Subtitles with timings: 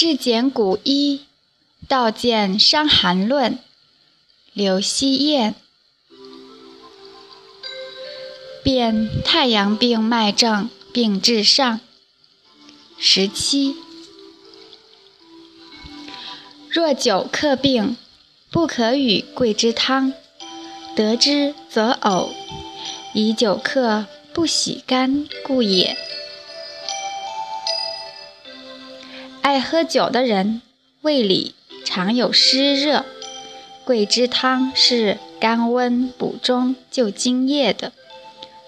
[0.00, 1.26] 至简古医，
[1.86, 3.52] 道见《伤寒论》，
[4.54, 5.54] 刘希燕。
[8.64, 11.80] 辨太阳病脉症病治上。
[12.98, 13.76] 十七。
[16.70, 17.98] 若久克病，
[18.50, 20.14] 不可与桂枝汤，
[20.96, 22.30] 得之则呕，
[23.12, 25.94] 以久克不喜甘故也。
[29.50, 30.62] 爱喝酒的人，
[31.00, 33.04] 胃里常有湿热，
[33.84, 37.90] 桂枝汤是甘温补中救津液的。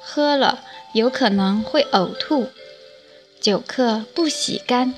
[0.01, 0.59] 喝了
[0.93, 2.49] 有可能会呕吐。
[3.41, 4.93] 久客不喜甘，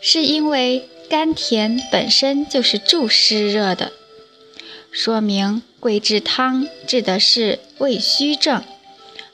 [0.00, 3.90] 是因为甘甜本身就是助湿热的，
[4.92, 8.62] 说明桂枝汤治的是胃虚症，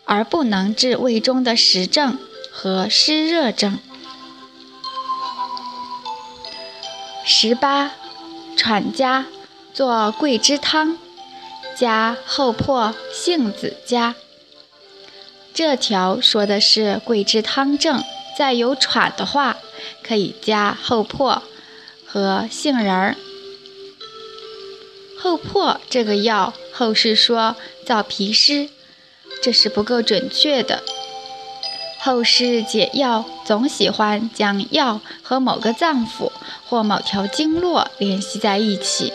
[0.06, 2.18] 而不能治胃中的实症
[2.50, 3.78] 和湿热症。
[7.26, 7.90] 十八，
[8.54, 9.24] 喘家
[9.72, 10.98] 做桂枝汤，
[11.74, 14.14] 加厚朴、杏子加。
[15.54, 18.04] 这条说的是桂枝汤症，
[18.36, 19.56] 再有喘的话，
[20.02, 21.42] 可以加厚朴
[22.06, 23.16] 和杏仁儿。
[25.18, 28.68] 厚朴这个药，后世说燥脾湿，
[29.42, 30.82] 这是不够准确的。
[32.04, 36.30] 后世解药总喜欢将药和某个脏腑
[36.68, 39.10] 或某条经络联系在一起，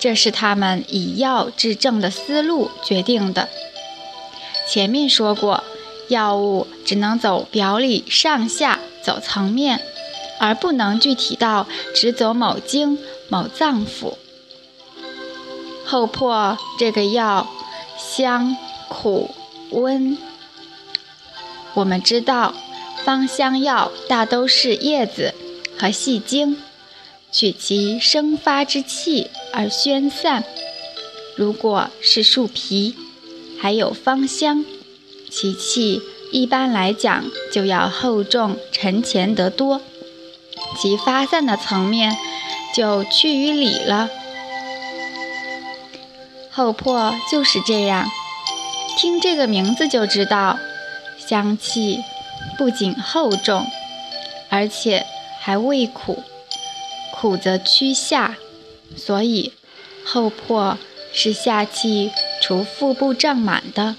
[0.00, 3.50] 这是他们以药治症的思路决定的。
[4.66, 5.62] 前面说过，
[6.08, 9.82] 药物只能走表里上下走层面，
[10.40, 14.14] 而不能具体到只走某经某脏腑。
[15.84, 17.46] 后破这个药
[17.98, 18.56] 香
[18.88, 19.34] 苦
[19.72, 20.16] 温，
[21.76, 22.54] 我们知道
[23.04, 25.34] 芳香药大都是叶子
[25.78, 26.56] 和细茎，
[27.30, 30.42] 取其生发之气而宣散。
[31.36, 32.96] 如果是树皮，
[33.60, 34.64] 还有芳香，
[35.30, 36.00] 其气
[36.32, 39.82] 一般来讲就要厚重沉潜得多，
[40.80, 42.16] 其发散的层面
[42.74, 44.08] 就趋于里了。
[46.50, 48.08] 厚朴就是这样，
[48.96, 50.58] 听这个名字就知道，
[51.28, 52.02] 香气
[52.56, 53.66] 不仅厚重，
[54.48, 55.04] 而且
[55.40, 56.22] 还味苦，
[57.12, 58.36] 苦则趋下，
[58.96, 59.52] 所以
[60.04, 60.76] 厚朴
[61.12, 62.10] 是下气。
[62.38, 63.96] 除腹部胀满的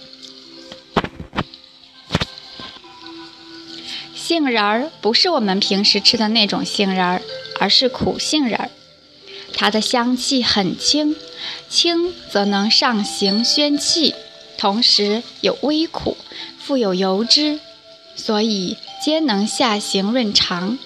[4.16, 7.22] 杏仁儿，不是我们平时吃的那种杏仁儿，
[7.60, 8.70] 而是苦杏仁儿。
[9.54, 11.16] 它的香气很轻，
[11.68, 14.14] 轻则能上行宣气，
[14.58, 16.18] 同时有微苦，
[16.60, 17.60] 富有油脂，
[18.16, 20.78] 所以皆能下行润肠。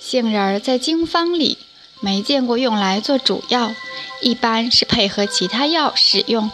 [0.00, 1.58] 杏仁儿在经方里
[2.00, 3.74] 没见过用来做主药。
[4.22, 6.50] 一般是配合其他药使用，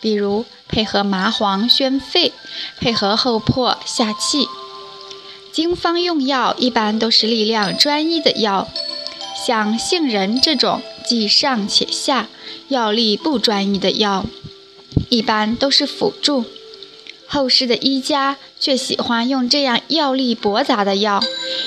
[0.00, 2.32] 比如配合麻黄宣肺，
[2.78, 4.46] 配合厚朴下气。
[5.50, 8.68] 经方用药一般都是力量专一的药，
[9.46, 12.28] 像杏仁这种既上且下、
[12.68, 14.24] 药力不专一的药，
[15.12, 16.46] 一般都是辅助。
[17.26, 21.20] 后世的医家却喜欢用这样药力驳杂的药，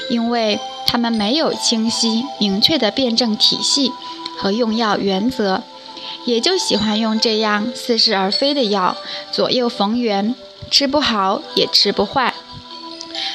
[0.10, 3.92] 因为他们没有清晰明确的辩证体系。
[4.38, 5.62] 和用药原则，
[6.26, 8.98] 也就喜欢用这样似是而非的药，
[9.32, 10.36] 左右逢源，
[10.70, 12.34] 吃不好也吃不坏。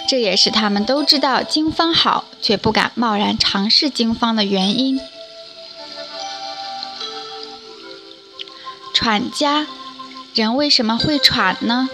[0.08, 5.00] 这也是他们都知道经方好，却不敢贸然尝试经方的原因。
[8.92, 9.66] 喘家，
[10.40, 11.90] 人为什么会喘呢？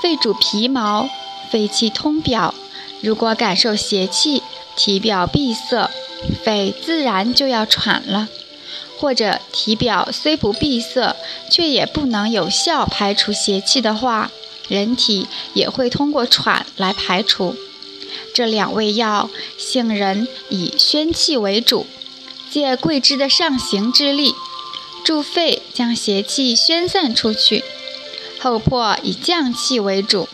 [0.00, 1.10] 肺主皮毛，
[1.50, 2.54] 肺气通表，
[3.00, 4.44] 如果感受邪气，
[4.76, 5.90] 体表闭塞。
[6.44, 8.28] 肺自然就要喘了，
[8.96, 11.16] 或者体表虽不闭塞，
[11.50, 14.30] 却也不能有效排除邪气的话，
[14.68, 17.56] 人体也会通过喘来排除。
[18.32, 21.86] 这两味药，杏仁以宣气为主，
[22.48, 24.36] 借桂枝的上行之力，
[25.02, 27.64] 助肺将邪气宣散出去；
[28.38, 30.28] 后破以降气为主，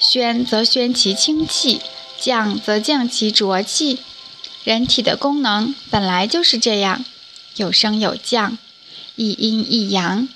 [0.00, 1.82] 宣则宣其清气，
[2.18, 4.00] 降则降其浊气。
[4.64, 7.04] 人体的功能本来就是这样，
[7.56, 8.56] 有升有降，
[9.16, 10.26] 一阴一阳。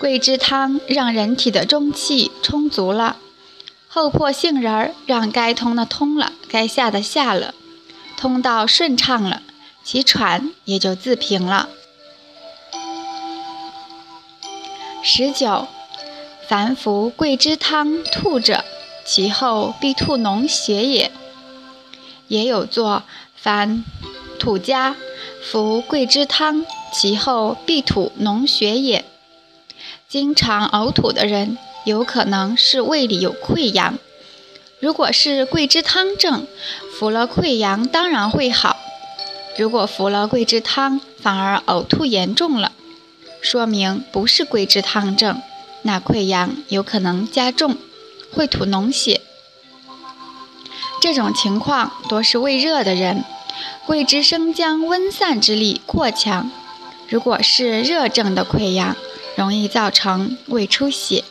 [0.00, 3.18] 桂枝汤让人体的中气充足了，
[3.86, 7.54] 后破杏仁儿让该通的通了，该下的下了，
[8.16, 9.44] 通道顺畅了，
[9.86, 11.68] 其喘也就自平了。
[15.00, 15.68] 十九，
[16.48, 18.64] 凡服桂枝汤吐者。
[19.04, 21.12] 其后必吐脓血也。
[22.26, 23.04] 也有作
[23.36, 23.84] 凡
[24.40, 24.96] 土家
[25.40, 29.04] 服桂枝汤，其后必吐脓血也。
[30.08, 33.96] 经常呕吐的人，有可能是胃里有溃疡。
[34.80, 36.44] 如果是桂枝汤症，
[36.98, 38.76] 服了溃疡当然会好。
[39.56, 42.72] 如果服了桂枝汤反而呕吐严重了，
[43.40, 45.40] 说明不是桂枝汤症，
[45.82, 47.76] 那溃疡有可能加重，
[48.32, 49.22] 会吐脓血。
[51.00, 53.24] 这种情况多是胃热的人，
[53.86, 56.50] 桂枝生姜温散之力过强。
[57.08, 58.96] 如果是热症的溃疡，
[59.36, 61.24] 容易造成胃出血。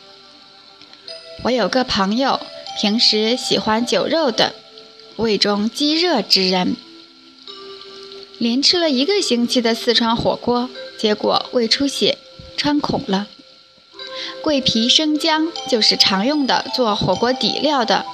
[1.44, 2.40] 我有个朋友，
[2.80, 4.54] 平时喜欢酒肉的，
[5.16, 6.76] 胃中积热之人，
[8.38, 10.68] 连吃了一个星期的四川火锅，
[10.98, 12.18] 结果胃出血，
[12.56, 13.26] 穿孔了。
[14.42, 18.04] 桂皮生姜就是常用的做火锅底料的。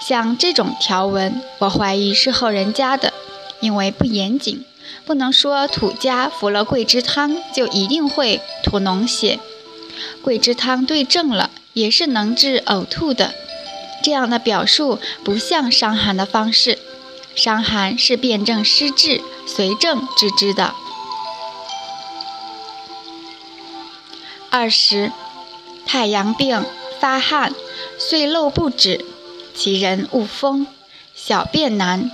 [0.00, 3.12] 像这种条文，我怀疑是后人加的，
[3.60, 4.64] 因为不严谨，
[5.04, 9.38] 不能说土家服了桂枝汤就一定会吐脓血。
[10.22, 13.34] 桂枝汤对症了，也是能治呕吐的。
[14.02, 16.78] 这样的表述不像伤寒的方式，
[17.34, 20.74] 伤寒是辨证施治，随症治之的。
[24.50, 25.10] 二十，
[25.86, 26.64] 太阳病
[27.00, 27.54] 发汗，
[27.98, 29.04] 遂漏不止。
[29.54, 30.66] 其人恶风，
[31.14, 32.10] 小便难，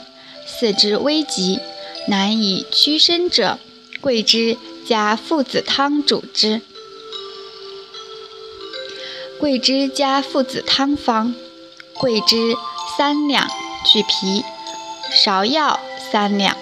[0.47, 1.61] 四肢微急，
[2.07, 3.59] 难以屈伸者，
[4.01, 4.57] 桂枝
[4.87, 6.63] 加附子汤主之。
[9.39, 11.35] 桂枝加附子汤方：
[11.95, 12.57] 桂枝
[12.97, 13.49] 三两，
[13.85, 14.43] 去皮；
[15.25, 15.81] 芍药
[16.13, 16.57] 三两，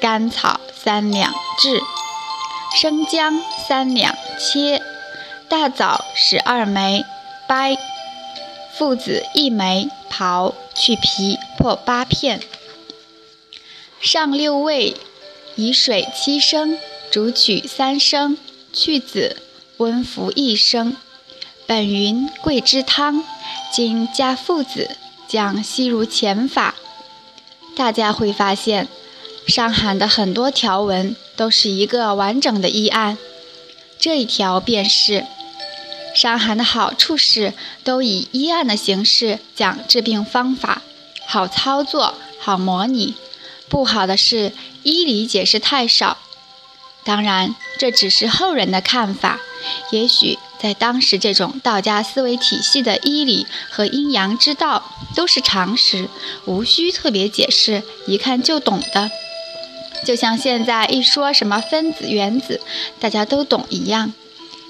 [0.00, 1.80] 甘草三两炙；
[2.76, 4.80] 生姜三两切；
[5.48, 7.04] 大枣十二枚
[7.48, 7.76] 掰；
[8.76, 9.88] 附子一枚。
[10.16, 12.40] 刨去皮，破八片。
[14.00, 14.96] 上六味，
[15.56, 16.78] 以水七升，
[17.10, 18.38] 煮取三升，
[18.72, 19.42] 去籽，
[19.78, 20.96] 温服一升。
[21.66, 23.24] 本云桂枝汤，
[23.72, 24.96] 今加附子，
[25.26, 26.76] 将悉如前法。
[27.76, 28.88] 大家会发现，
[29.46, 33.18] 伤寒的很多条文都是一个完整的医案。
[33.98, 35.26] 这一条便是。
[36.14, 40.82] 伤寒的好处是，都以医案的形式讲治病方法，
[41.26, 43.14] 好操作，好模拟；
[43.68, 44.52] 不好的是
[44.84, 46.18] 医理解释太少。
[47.02, 49.40] 当然，这只是后人的看法。
[49.90, 54.82] 也许在当时，这种道家思维体系的医理和阴阳之道
[55.14, 56.08] 都是常识，
[56.46, 59.10] 无需特别解释，一看就懂的。
[60.06, 62.62] 就像现在一说什么分子、原子，
[62.98, 64.14] 大家都懂一样。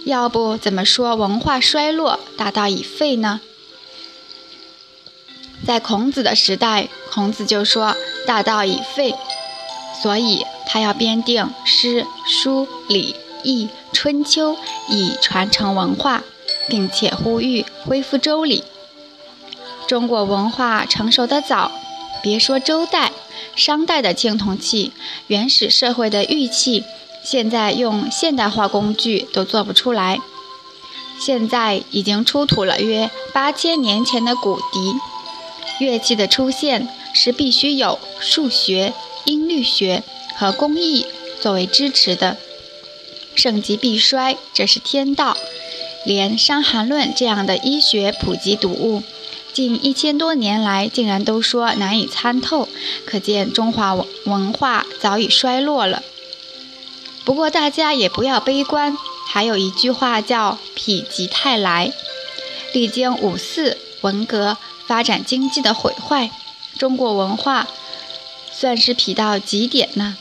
[0.05, 3.40] 要不怎么说文化衰落，大道已废呢？
[5.64, 7.94] 在孔子的时代，孔子就说
[8.26, 9.14] 大道已废，
[10.02, 13.14] 所以他要编定诗、书、礼、
[13.44, 14.58] 易、春秋，
[14.91, 16.23] 以传承文化，
[16.69, 18.64] 并且呼吁恢复周礼。
[19.87, 21.70] 中国文化成熟的早，
[22.23, 23.12] 别说周代、
[23.55, 24.93] 商代的青铜器，
[25.29, 26.85] 原始社会的玉器。
[27.23, 30.20] 现在用现代化工具都做不出来。
[31.19, 34.95] 现在已经出土了约八千年前的骨笛。
[35.78, 38.92] 乐器的出现是必须有数学、
[39.25, 40.02] 音律学
[40.37, 41.07] 和工艺
[41.40, 42.37] 作为支持的。
[43.35, 45.37] 盛极必衰，这是天道。
[46.05, 49.03] 连《伤寒论》这样的医学普及读物，
[49.55, 52.69] 近一千多年来竟然都说难以参透，
[53.07, 56.03] 可见中华文文化早已衰落了。
[57.25, 61.91] 不过大家也不要悲观，还有一句话叫“否极泰来”。
[62.75, 66.31] 历经五四、文革发展经济的毁坏，
[66.76, 67.67] 中国文化
[68.53, 70.19] 算是否到极点呢？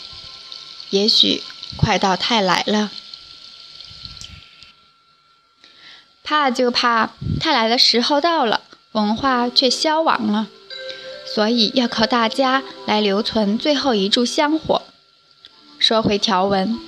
[0.92, 1.44] 也许
[1.76, 2.92] 快到泰来了。
[6.24, 8.62] 怕就怕他来的时候到了，
[8.94, 10.48] 文化却消亡了。
[11.26, 14.82] 所以要靠大家来留存最后一柱香火。
[15.78, 16.80] 说回条文。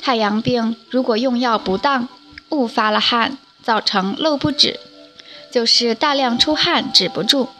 [0.00, 2.08] 太阳病如果用药不当，
[2.48, 4.80] 误发了汗，造成漏不止，
[5.52, 7.50] 就是大量出汗止不住，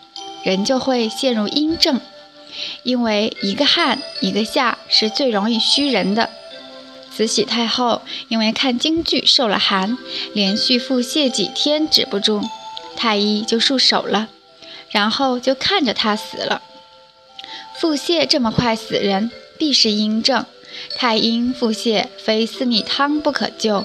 [0.43, 2.01] 人就会陷入阴症。
[2.83, 6.31] 因为一个汗一个下是最容易虚人的。
[7.15, 9.99] 慈禧太后因为看京剧受了寒，
[10.33, 12.43] 连续腹泻几天止不住，
[12.97, 14.29] 太医就束手了，
[14.91, 16.63] 然后就看着她死了。
[17.79, 20.47] 腹泻这么快死人，必是阴症。
[20.97, 23.85] 太阴腹泻非四逆汤不可救，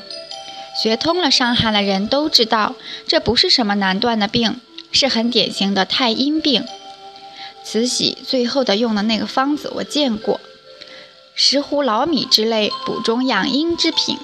[0.81, 6.63] 学通了伤寒的人都知道，这不是什么难断的病，是很典型的太阴病。
[7.65, 10.39] 慈禧最后的用的那个方子我见过，
[11.39, 14.17] 石斛、老米之类补中养阴之品，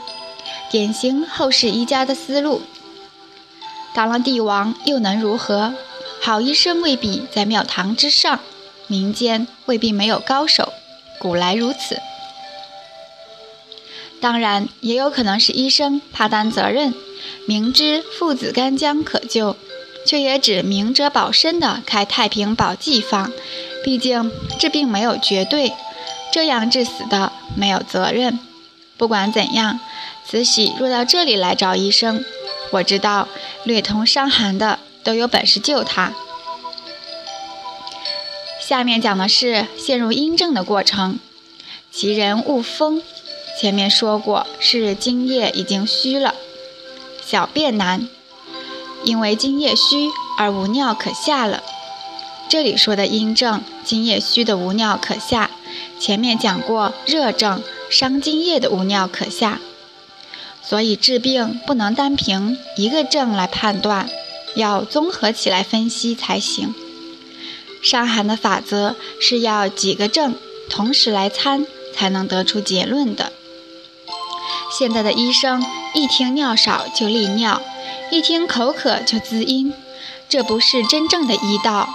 [0.72, 2.64] 典型后世医家的思路。
[3.94, 5.76] 当了帝王又能如何？
[6.24, 8.40] 好医生未必在庙堂之上，
[8.88, 10.74] 民间未必没有高手，
[11.20, 12.00] 古来如此。
[14.20, 16.96] 当然，也有可能是医生怕担责任，
[17.46, 19.56] 明知父子干将可救，
[20.08, 23.32] 却也只明哲保身的开太平保济方。
[23.84, 25.74] 毕竟治病没有绝对，
[26.34, 28.40] 这样致死的没有责任。
[28.98, 29.80] 不管怎样，
[30.26, 32.26] 慈禧若到这里来找医生，
[32.72, 33.28] 我知道
[33.64, 36.12] 略通伤寒的都有本事救他。
[38.60, 41.20] 下面讲的是陷入阴症的过程，
[41.92, 43.04] 其人勿风。
[43.62, 46.34] 前面说过，是津液已经虚了，
[47.24, 48.10] 小便难，
[49.04, 50.10] 因为津液虚
[50.40, 51.62] 而无尿可下了。
[52.50, 55.52] 这里说的阴症，津液虚的无尿可下。
[56.00, 59.60] 前面讲过热症，伤津液的无尿可下。
[60.62, 64.10] 所以治病不能单凭一个症来判断，
[64.56, 66.74] 要综合起来分析才行。
[67.82, 70.36] 伤寒的法则是要几个症
[70.70, 73.34] 同时来参，才能得出结论的。
[74.72, 75.64] 现在的医生
[75.94, 77.62] 一听尿少就利尿，
[78.10, 79.74] 一听口渴就滋阴，
[80.30, 81.90] 这不是真正的医道。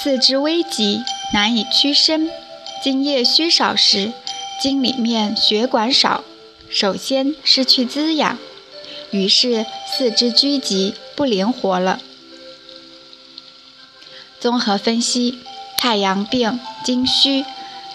[0.00, 1.02] 四肢危急，
[1.34, 2.30] 难以屈伸，
[2.80, 4.12] 津液虚少时，
[4.62, 6.22] 经里面血管少，
[6.70, 8.38] 首先失去滋养，
[9.10, 12.00] 于是四肢拘急不灵活了。
[14.38, 15.40] 综合分析，
[15.76, 17.44] 太阳病，津虚。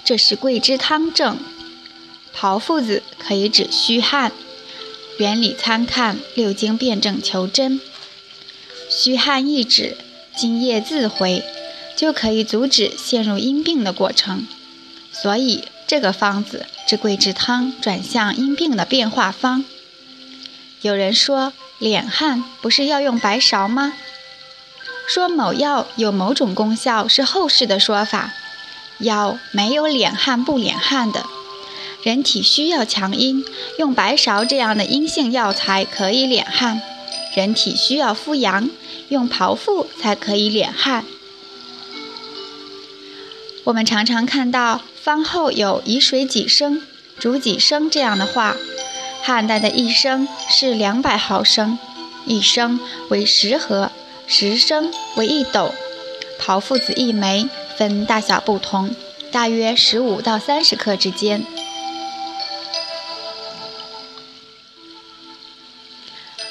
[0.04, 1.40] 这是桂枝汤症，
[2.34, 4.34] 炮附子可以止虚汗。
[5.18, 7.80] 原理参看六经辩证求真。
[8.90, 9.96] 虚汗一止，
[10.36, 11.42] 津液自回，
[12.04, 14.46] 就可以阻止陷入阴病的过程。
[15.14, 19.64] 所以这个方子治桂枝汤转向阴病的变化方。
[20.82, 23.94] 有人说敛汗不是要用白芍吗？
[25.08, 28.34] 说某药有某种功效是后世的说法。
[29.00, 31.26] 药没有敛汗不敛汗的，
[32.04, 33.46] 人体需要强阴，
[33.80, 36.82] 用白芍这样的阴性药材可以敛汗；
[37.34, 38.70] 人体需要敷阳，
[39.08, 41.06] 用炮附才可以敛汗。
[43.66, 46.82] 我们常常看到方后有以水几升、
[47.18, 48.58] 煮几升这样的话。
[49.22, 51.80] 汉代的一升是两百毫升，
[52.26, 52.80] 一升
[53.10, 53.90] 为十合，
[54.28, 55.74] 十升为一斗，
[56.38, 57.48] 桃附子一枚。
[57.76, 58.96] 分大小不同，
[59.32, 61.44] 大约十五到三十克之间。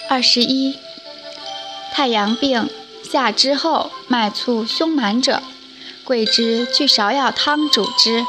[0.09, 0.77] 二十一，
[1.93, 2.69] 太阳病
[3.09, 5.41] 下之后脉促胸满者，
[6.05, 8.27] 桂枝去芍药汤主之。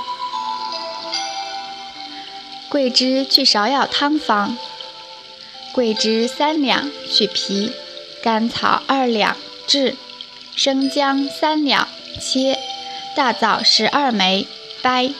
[2.70, 4.58] 桂枝去芍药汤方：
[5.74, 7.72] 桂枝三两去皮，
[8.22, 9.36] 甘草二两
[9.68, 9.96] 炙，
[10.56, 11.88] 生姜三两
[12.22, 12.60] 切。
[13.16, 14.48] 大枣十二枚，
[14.82, 15.12] 掰。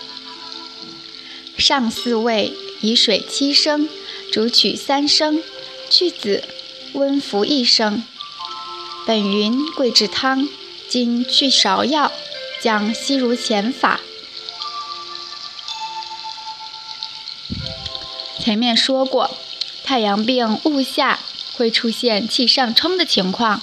[1.58, 3.88] 上四味，以水七升，
[4.32, 5.44] 煮取三升，
[5.90, 6.44] 去籽，
[6.94, 8.04] 温服一升。
[9.06, 10.48] 本云桂枝汤，
[10.88, 12.12] 今去芍药，
[12.64, 14.00] 将息如前法。
[18.40, 19.30] 前面说过，
[19.84, 21.20] 太阳病误下
[21.58, 23.62] 会出现气上冲的情况。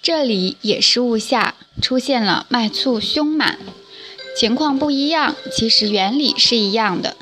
[0.00, 3.58] 这里也是误下出现了脉促胸满，
[4.36, 7.16] 情况不一样，其实原理是一样的。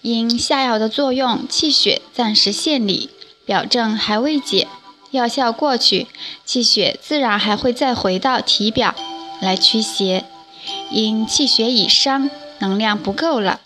[0.00, 3.10] 因下药的作用，气血暂时陷里，
[3.44, 4.68] 表症还未解，
[5.12, 6.08] 药效过去，
[6.44, 8.94] 气血自然还会再回到体表
[9.40, 10.24] 来驱邪。
[10.90, 13.60] 因气血已伤，能量不够了，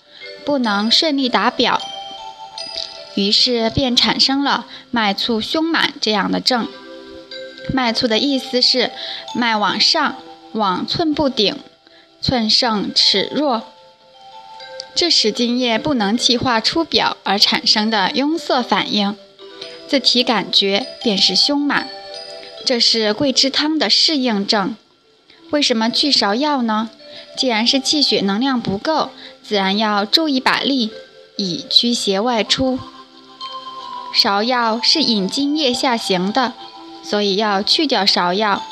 [0.45, 1.81] 不能顺利达表，
[3.15, 6.67] 于是便产生了脉促胸满这样的症。
[7.73, 8.91] 脉促的意思是
[9.35, 10.17] 脉往上，
[10.53, 11.57] 往寸部顶，
[12.21, 13.63] 寸盛尺弱。
[14.95, 19.15] 这时津液不能气化出表而产生的壅塞反应，
[19.89, 21.89] 自体感觉便是胸满。
[22.65, 24.77] 这是桂枝汤的适应症。
[25.51, 26.91] 为什么去芍药呢？
[27.37, 29.11] 既然是气血能量不够，
[29.43, 30.91] 自然要注意把力，
[31.37, 32.79] 以驱邪外出。
[34.15, 36.55] 芍药是引津液下行的。
[37.05, 38.65] 所以要去掉芍药，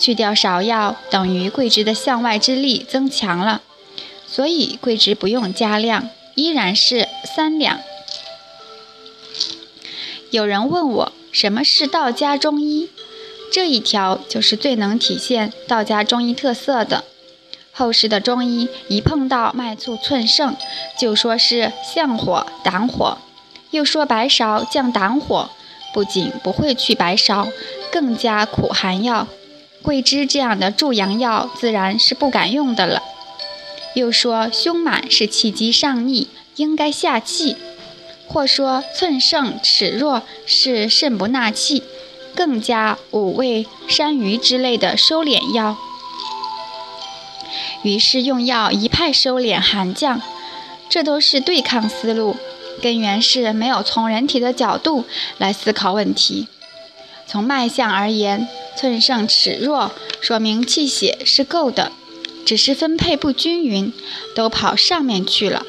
[0.00, 3.62] 去掉芍药等于桂枝的向外之力增强了，
[4.26, 7.06] 所以桂枝不用加量，依然是
[7.36, 7.78] 三两。
[10.36, 12.90] 有人问我什么是道家中医，
[13.50, 17.04] 这一条就是最能体现道家中医特色的。
[17.72, 20.54] 后世的中医一碰到脉促寸盛，
[20.98, 23.16] 就说是降火胆火，
[23.70, 25.48] 又说白芍降胆火，
[25.94, 27.50] 不仅不会去白芍，
[27.90, 29.26] 更加苦寒药。
[29.80, 33.02] 桂枝这样的助阳药自然是不敢用的了。
[33.94, 37.56] 又说胸满是气机上逆，应该下气。
[38.26, 41.82] 或说寸盛尺弱是肾不纳气，
[42.34, 45.76] 更加五味山萸之类的收敛药。
[47.82, 50.20] 于是用药一派收敛寒降，
[50.88, 52.36] 这都是对抗思路，
[52.82, 55.04] 根源是没有从人体的角度
[55.38, 56.48] 来思考问题。
[57.28, 61.92] 从脉象而言，寸盛尺弱，说明气血是够的，
[62.44, 63.92] 只是分配不均匀，
[64.34, 65.64] 都跑上面去了。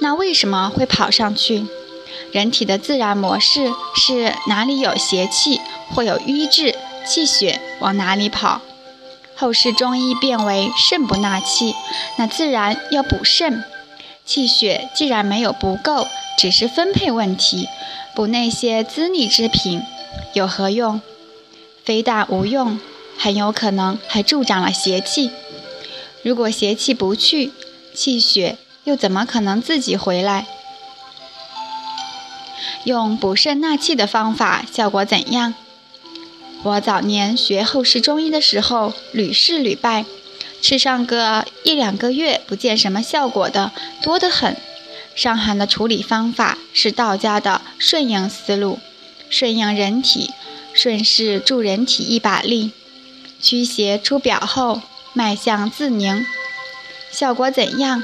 [0.00, 1.66] 那为什么会跑上去？
[2.32, 5.60] 人体的自然模式是哪里有邪气，
[5.94, 6.74] 或有瘀滞，
[7.06, 8.60] 气血往哪里跑。
[9.34, 11.74] 后世中医变为肾不纳气，
[12.16, 13.64] 那自然要补肾。
[14.26, 16.06] 气血既然没有不够，
[16.36, 17.68] 只是分配问题，
[18.14, 19.82] 补那些滋腻之品
[20.34, 21.00] 有何用？
[21.82, 22.78] 非但无用，
[23.16, 25.30] 很有可能还助长了邪气。
[26.22, 27.52] 如果邪气不去，
[27.94, 30.46] 气血又怎么可能自己回来？
[32.88, 35.52] 用补肾纳气的方法，效果怎样？
[36.62, 40.06] 我早年学后世中医的时候，屡试屡败，
[40.62, 44.56] 吃上个一两个月不见什么效果的多得很。
[45.14, 48.78] 伤寒的处理方法是道家的顺应思路，
[49.28, 50.30] 顺应人体，
[50.72, 52.70] 顺势助人体一把力。
[53.38, 54.80] 驱邪出表后，
[55.12, 56.24] 脉象自宁，
[57.10, 58.02] 效果怎样？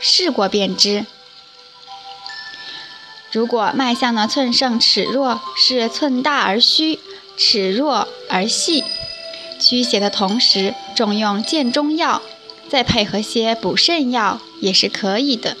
[0.00, 1.06] 试过便知。
[3.34, 7.00] 如果脉象的寸盛尺弱是寸大而虚，
[7.36, 8.84] 尺弱而细，
[9.58, 12.22] 驱邪的同时重用健中药，
[12.68, 15.56] 再配合些补肾药也是可以的。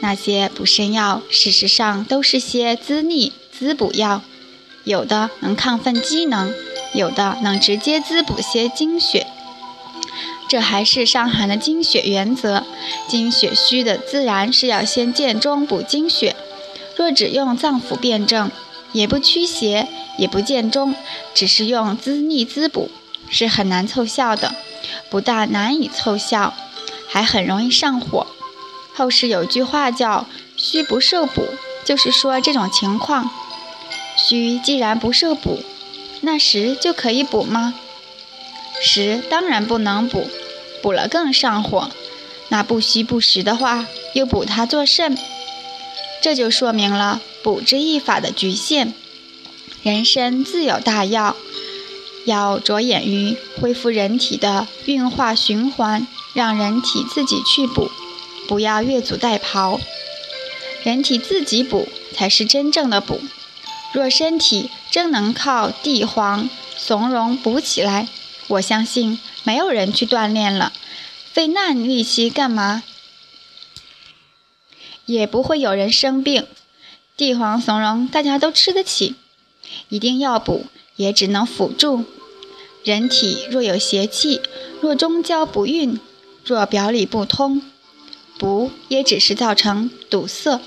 [0.00, 4.20] 那些补肾药事实上都是些滋腻滋补药，
[4.84, 6.52] 有的能亢奋机能，
[6.92, 9.26] 有的能直接滋补些精血。
[10.50, 12.66] 这还是伤寒的精血原则，
[13.08, 16.36] 精血虚的自然是要先健中补精血。
[17.00, 18.50] 若只用脏腑辩证，
[18.92, 20.94] 也不驱邪，也不健中，
[21.32, 22.90] 只是用滋腻滋补，
[23.30, 24.54] 是很难凑效的。
[25.08, 26.52] 不但难以凑效，
[27.08, 28.26] 还很容易上火。
[28.92, 30.26] 后世有句话叫
[30.58, 31.48] “虚不受补”，
[31.86, 33.30] 就是说这种情况。
[34.14, 35.62] 虚既然不受补，
[36.20, 37.72] 那实就可以补吗？
[38.82, 40.28] 实当然不能补，
[40.82, 41.90] 补了更上火。
[42.48, 45.16] 那不虚不实的话，又补它作甚？
[46.20, 48.94] 这就说明了补之一法的局限。
[49.82, 51.34] 人参自有大药，
[52.26, 57.90] 要着眼于恢复人体的运化循环，让人体自己去补，
[58.46, 59.80] 不要越俎代庖。
[60.82, 63.20] 人体自己补才是真正的补。
[63.92, 68.08] 若身体真能靠地黄、松茸补起来，
[68.48, 70.72] 我相信没有人去锻炼了，
[71.32, 72.82] 费那力气干嘛？
[75.10, 76.46] 也不会有人生病，
[77.16, 79.16] 地黄松茸大家都吃得起，
[79.88, 82.04] 一定要补也只能辅助。
[82.84, 84.40] 人体若有邪气，
[84.80, 85.98] 若中焦不运，
[86.44, 87.60] 若表里不通，
[88.38, 90.60] 补也只是造成堵塞。